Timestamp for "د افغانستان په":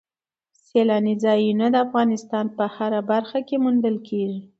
1.71-2.63